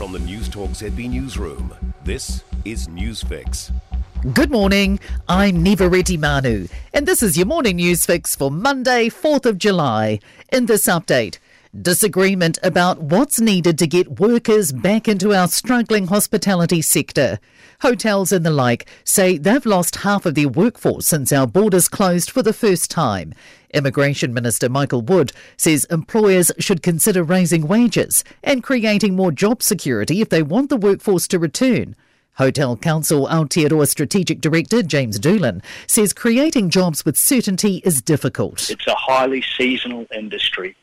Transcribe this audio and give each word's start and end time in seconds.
From 0.00 0.12
the 0.12 0.18
Newstalk 0.20 0.70
ZB 0.70 1.10
Newsroom, 1.10 1.74
this 2.04 2.42
is 2.64 2.88
Newsfix. 2.88 3.70
Good 4.32 4.50
morning, 4.50 4.98
I'm 5.28 5.62
Retimanu, 5.90 6.70
and 6.94 7.06
this 7.06 7.22
is 7.22 7.36
your 7.36 7.44
morning 7.44 7.76
news 7.76 8.06
fix 8.06 8.34
for 8.34 8.50
Monday, 8.50 9.10
4th 9.10 9.44
of 9.44 9.58
July. 9.58 10.20
In 10.50 10.64
this 10.64 10.86
update, 10.86 11.36
disagreement 11.78 12.58
about 12.62 13.00
what's 13.00 13.40
needed 13.40 13.78
to 13.78 13.86
get 13.86 14.20
workers 14.20 14.72
back 14.72 15.06
into 15.06 15.32
our 15.32 15.46
struggling 15.46 16.08
hospitality 16.08 16.82
sector. 16.82 17.38
Hotels 17.82 18.32
and 18.32 18.44
the 18.44 18.50
like 18.50 18.86
say 19.04 19.38
they've 19.38 19.64
lost 19.64 19.96
half 19.96 20.26
of 20.26 20.34
their 20.34 20.48
workforce 20.48 21.06
since 21.06 21.32
our 21.32 21.46
borders 21.46 21.88
closed 21.88 22.30
for 22.30 22.42
the 22.42 22.52
first 22.52 22.90
time. 22.90 23.32
Immigration 23.72 24.34
Minister 24.34 24.68
Michael 24.68 25.02
Wood 25.02 25.32
says 25.56 25.84
employers 25.86 26.50
should 26.58 26.82
consider 26.82 27.22
raising 27.22 27.68
wages 27.68 28.24
and 28.42 28.64
creating 28.64 29.14
more 29.14 29.30
job 29.30 29.62
security 29.62 30.20
if 30.20 30.28
they 30.28 30.42
want 30.42 30.70
the 30.70 30.76
workforce 30.76 31.28
to 31.28 31.38
return. 31.38 31.94
Hotel 32.34 32.76
Council 32.76 33.28
Aotearoa 33.28 33.86
Strategic 33.86 34.40
Director 34.40 34.82
James 34.82 35.18
Doolan 35.18 35.62
says 35.86 36.12
creating 36.12 36.70
jobs 36.70 37.04
with 37.04 37.16
certainty 37.16 37.80
is 37.84 38.02
difficult. 38.02 38.70
It's 38.70 38.86
a 38.86 38.94
highly 38.94 39.44
seasonal 39.56 40.06
industry 40.12 40.74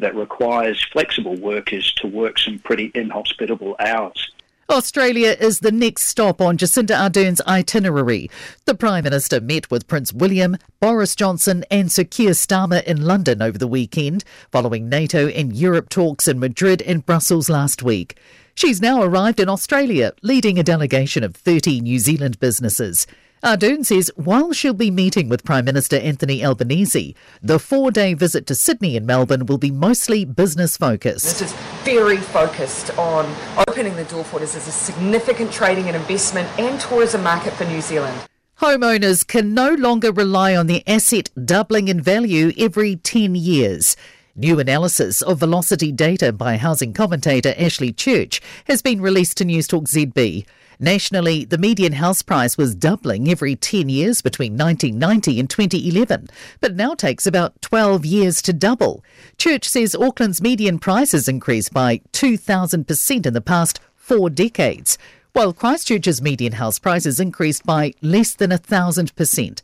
that 0.00 0.14
requires 0.14 0.84
flexible 0.92 1.36
workers 1.36 1.92
to 1.94 2.06
work 2.06 2.38
some 2.38 2.58
pretty 2.58 2.90
inhospitable 2.94 3.76
hours. 3.78 4.30
Australia 4.70 5.36
is 5.38 5.60
the 5.60 5.70
next 5.70 6.04
stop 6.04 6.40
on 6.40 6.56
Jacinda 6.56 6.98
Ardern's 6.98 7.40
itinerary. 7.42 8.30
The 8.64 8.74
Prime 8.74 9.04
Minister 9.04 9.40
met 9.40 9.70
with 9.70 9.86
Prince 9.86 10.12
William, 10.12 10.56
Boris 10.80 11.14
Johnson, 11.14 11.64
and 11.70 11.92
Sir 11.92 12.04
Keir 12.04 12.30
Starmer 12.30 12.82
in 12.84 13.04
London 13.04 13.42
over 13.42 13.58
the 13.58 13.68
weekend, 13.68 14.24
following 14.50 14.88
NATO 14.88 15.28
and 15.28 15.54
Europe 15.54 15.90
talks 15.90 16.26
in 16.26 16.40
Madrid 16.40 16.80
and 16.82 17.04
Brussels 17.04 17.50
last 17.50 17.82
week. 17.82 18.18
She's 18.54 18.80
now 18.80 19.02
arrived 19.02 19.38
in 19.38 19.50
Australia, 19.50 20.12
leading 20.22 20.58
a 20.58 20.62
delegation 20.62 21.24
of 21.24 21.36
30 21.36 21.80
New 21.80 21.98
Zealand 21.98 22.40
businesses. 22.40 23.06
Ardern 23.44 23.84
says 23.84 24.10
while 24.16 24.54
she'll 24.54 24.72
be 24.72 24.90
meeting 24.90 25.28
with 25.28 25.44
Prime 25.44 25.66
Minister 25.66 25.96
Anthony 25.96 26.42
Albanese, 26.42 27.14
the 27.42 27.58
four 27.58 27.90
day 27.90 28.14
visit 28.14 28.46
to 28.46 28.54
Sydney 28.54 28.96
and 28.96 29.06
Melbourne 29.06 29.44
will 29.44 29.58
be 29.58 29.70
mostly 29.70 30.24
business 30.24 30.78
focused. 30.78 31.26
This 31.26 31.42
is 31.42 31.52
very 31.84 32.16
focused 32.16 32.96
on 32.96 33.26
opening 33.68 33.96
the 33.96 34.04
door 34.04 34.24
for 34.24 34.40
us 34.40 34.56
as 34.56 34.66
a 34.66 34.72
significant 34.72 35.52
trading 35.52 35.88
and 35.88 35.94
investment 35.94 36.48
and 36.58 36.80
tourism 36.80 37.22
market 37.22 37.52
for 37.52 37.66
New 37.66 37.82
Zealand. 37.82 38.18
Homeowners 38.62 39.26
can 39.26 39.52
no 39.52 39.74
longer 39.74 40.10
rely 40.10 40.56
on 40.56 40.66
their 40.66 40.80
asset 40.86 41.28
doubling 41.44 41.88
in 41.88 42.00
value 42.00 42.50
every 42.56 42.96
10 42.96 43.34
years. 43.34 43.94
New 44.36 44.58
analysis 44.58 45.22
of 45.22 45.38
velocity 45.38 45.92
data 45.92 46.32
by 46.32 46.56
housing 46.56 46.92
commentator 46.92 47.54
Ashley 47.56 47.92
Church 47.92 48.42
has 48.64 48.82
been 48.82 49.00
released 49.00 49.36
to 49.36 49.44
Newstalk 49.44 49.84
ZB. 49.84 50.44
Nationally, 50.80 51.44
the 51.44 51.56
median 51.56 51.92
house 51.92 52.20
price 52.20 52.58
was 52.58 52.74
doubling 52.74 53.30
every 53.30 53.54
10 53.54 53.88
years 53.88 54.22
between 54.22 54.58
1990 54.58 55.38
and 55.38 55.48
2011, 55.48 56.26
but 56.60 56.74
now 56.74 56.94
takes 56.94 57.28
about 57.28 57.62
12 57.62 58.04
years 58.04 58.42
to 58.42 58.52
double. 58.52 59.04
Church 59.38 59.68
says 59.68 59.94
Auckland's 59.94 60.42
median 60.42 60.80
price 60.80 61.12
has 61.12 61.28
increased 61.28 61.72
by 61.72 61.98
2,000% 62.12 63.26
in 63.26 63.34
the 63.34 63.40
past 63.40 63.78
four 63.94 64.30
decades, 64.30 64.98
while 65.32 65.52
Christchurch's 65.52 66.20
median 66.20 66.54
house 66.54 66.80
price 66.80 67.04
has 67.04 67.20
increased 67.20 67.64
by 67.64 67.92
less 68.02 68.34
than 68.34 68.50
1,000%. 68.50 69.62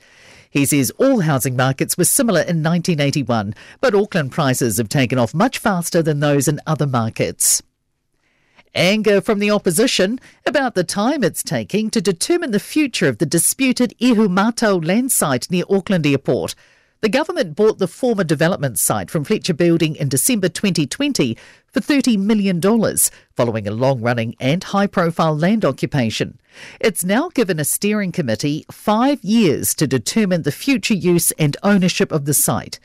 He 0.51 0.67
says 0.67 0.91
all 0.99 1.21
housing 1.21 1.55
markets 1.55 1.97
were 1.97 2.05
similar 2.05 2.41
in 2.41 2.63
1981, 2.63 3.55
but 3.81 3.95
Auckland 3.95 4.33
prices 4.33 4.79
have 4.79 4.89
taken 4.89 5.19
off 5.19 5.33
much 5.33 5.59
faster 5.59 6.03
than 6.03 6.19
those 6.19 6.49
in 6.49 6.61
other 6.67 6.89
markets. 6.89 7.63
Anger 8.75 9.21
from 9.21 9.39
the 9.39 9.51
opposition 9.51 10.21
about 10.45 10.75
the 10.75 10.85
time 10.85 11.25
it's 11.25 11.43
taking 11.43 11.91
to 11.91 12.01
determine 12.01 12.51
the 12.51 12.61
future 12.61 13.09
of 13.09 13.19
the 13.19 13.27
disputed 13.27 13.95
Ihumātao 14.01 14.85
land 14.85 15.11
site 15.11 15.51
near 15.51 15.65
Auckland 15.71 16.07
Airport. 16.07 16.55
The 17.03 17.09
government 17.09 17.57
bought 17.57 17.79
the 17.79 17.89
former 17.89 18.25
development 18.25 18.79
site 18.79 19.11
from 19.11 19.25
Fletcher 19.25 19.55
Building 19.55 19.97
in 19.97 20.11
December 20.11 20.51
2020 20.51 21.35
for 21.67 21.81
$30 21.81 22.19
million, 22.19 22.61
following 23.35 23.67
a 23.67 23.71
long 23.71 24.03
running 24.03 24.37
and 24.39 24.63
high 24.63 24.87
profile 24.87 25.35
land 25.35 25.65
occupation. 25.65 26.39
It's 26.79 27.03
now 27.03 27.31
given 27.31 27.59
a 27.59 27.65
steering 27.65 28.13
committee 28.13 28.67
five 28.71 29.25
years 29.25 29.75
to 29.77 29.87
determine 29.87 30.43
the 30.43 30.53
future 30.53 30.93
use 30.93 31.31
and 31.39 31.57
ownership 31.63 32.13
of 32.13 32.27
the 32.27 32.35
site. 32.35 32.79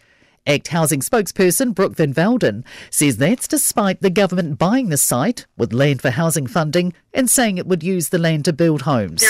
Act 0.47 0.69
Housing 0.69 1.01
spokesperson 1.01 1.75
Brooke 1.75 1.95
Van 1.95 2.13
Velden 2.13 2.63
says 2.89 3.17
that's 3.17 3.49
despite 3.49 3.99
the 4.01 4.09
government 4.09 4.57
buying 4.57 4.89
the 4.89 4.97
site 4.97 5.45
with 5.57 5.73
land 5.73 6.01
for 6.01 6.11
housing 6.11 6.47
funding 6.47 6.93
and 7.13 7.29
saying 7.29 7.57
it 7.57 7.67
would 7.67 7.83
use 7.83 8.09
the 8.09 8.19
land 8.19 8.45
to 8.45 8.53
build 8.53 8.83
homes. 8.83 9.25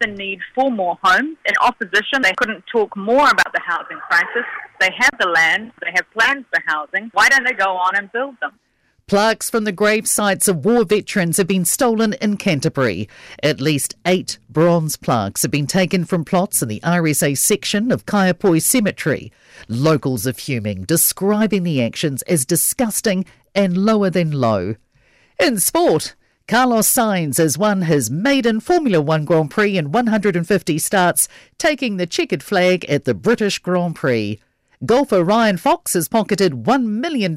The 0.00 0.06
need 0.06 0.40
for 0.54 0.70
more 0.70 0.98
homes. 1.02 1.36
In 1.46 1.54
opposition, 1.60 2.22
they 2.22 2.32
couldn't 2.36 2.64
talk 2.72 2.96
more 2.96 3.28
about 3.28 3.52
the 3.52 3.60
housing 3.64 3.98
crisis. 3.98 4.44
They 4.80 4.90
have 4.98 5.12
the 5.20 5.28
land, 5.28 5.72
they 5.82 5.92
have 5.94 6.10
plans 6.12 6.44
for 6.52 6.62
housing. 6.66 7.10
Why 7.12 7.28
don't 7.28 7.44
they 7.44 7.52
go 7.52 7.76
on 7.76 7.96
and 7.96 8.10
build 8.12 8.36
them? 8.40 8.52
Plaques 9.10 9.50
from 9.50 9.64
the 9.64 9.72
grave 9.72 10.06
sites 10.06 10.46
of 10.46 10.64
war 10.64 10.84
veterans 10.84 11.36
have 11.36 11.48
been 11.48 11.64
stolen 11.64 12.12
in 12.20 12.36
Canterbury. 12.36 13.08
At 13.42 13.60
least 13.60 13.96
eight 14.06 14.38
bronze 14.48 14.96
plaques 14.96 15.42
have 15.42 15.50
been 15.50 15.66
taken 15.66 16.04
from 16.04 16.24
plots 16.24 16.62
in 16.62 16.68
the 16.68 16.78
RSA 16.84 17.36
section 17.36 17.90
of 17.90 18.06
Kaiapoi 18.06 18.62
Cemetery. 18.62 19.32
Locals 19.66 20.28
are 20.28 20.32
fuming, 20.32 20.84
describing 20.84 21.64
the 21.64 21.82
actions 21.82 22.22
as 22.22 22.46
disgusting 22.46 23.24
and 23.52 23.76
lower 23.76 24.10
than 24.10 24.30
low. 24.30 24.76
In 25.40 25.58
sport, 25.58 26.14
Carlos 26.50 26.92
Sainz 26.92 27.36
has 27.36 27.56
won 27.56 27.82
his 27.82 28.10
maiden 28.10 28.58
Formula 28.58 29.00
One 29.00 29.24
Grand 29.24 29.52
Prix 29.52 29.78
in 29.78 29.92
150 29.92 30.78
starts, 30.78 31.28
taking 31.58 31.96
the 31.96 32.08
checkered 32.08 32.42
flag 32.42 32.84
at 32.86 33.04
the 33.04 33.14
British 33.14 33.60
Grand 33.60 33.94
Prix. 33.94 34.40
Golfer 34.84 35.22
Ryan 35.22 35.58
Fox 35.58 35.92
has 35.92 36.08
pocketed 36.08 36.64
$1 36.64 36.84
million 36.86 37.36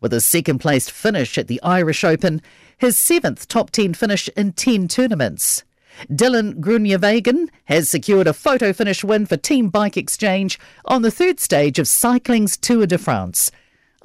with 0.00 0.12
a 0.12 0.20
second 0.20 0.60
placed 0.60 0.92
finish 0.92 1.36
at 1.36 1.48
the 1.48 1.60
Irish 1.64 2.04
Open, 2.04 2.40
his 2.78 2.96
seventh 2.96 3.48
top 3.48 3.72
10 3.72 3.94
finish 3.94 4.28
in 4.36 4.52
10 4.52 4.86
tournaments. 4.86 5.64
Dylan 6.08 6.60
Groenewegen 6.60 7.48
has 7.64 7.88
secured 7.88 8.28
a 8.28 8.32
photo 8.32 8.72
finish 8.72 9.02
win 9.02 9.26
for 9.26 9.36
Team 9.36 9.70
Bike 9.70 9.96
Exchange 9.96 10.56
on 10.84 11.02
the 11.02 11.10
third 11.10 11.40
stage 11.40 11.80
of 11.80 11.88
cycling's 11.88 12.56
Tour 12.56 12.86
de 12.86 12.96
France. 12.96 13.50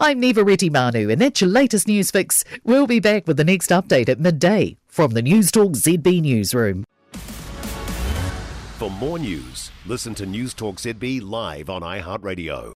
I'm 0.03 0.19
Niva 0.19 0.43
Retimanu, 0.43 1.11
and 1.11 1.21
that's 1.21 1.41
your 1.41 1.49
latest 1.51 1.87
news 1.87 2.09
fix. 2.09 2.43
We'll 2.63 2.87
be 2.87 2.99
back 2.99 3.27
with 3.27 3.37
the 3.37 3.43
next 3.43 3.69
update 3.69 4.09
at 4.09 4.19
midday 4.19 4.77
from 4.87 5.11
the 5.11 5.21
Newstalk 5.21 5.75
ZB 5.75 6.23
Newsroom. 6.23 6.85
For 8.79 8.89
more 8.89 9.19
news, 9.19 9.69
listen 9.85 10.15
to 10.15 10.25
Newstalk 10.25 10.77
ZB 10.77 11.21
live 11.21 11.69
on 11.69 11.83
iHeartRadio. 11.83 12.69